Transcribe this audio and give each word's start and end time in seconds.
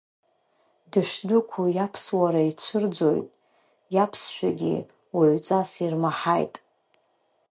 Дышдәықәу 0.91 1.65
иаԥсуара 1.75 2.41
ицәырӡоит, 2.49 3.27
иаԥсшәагь 3.95 4.67
уаҩҵас 5.15 5.69
ирмаҳаит. 5.83 6.55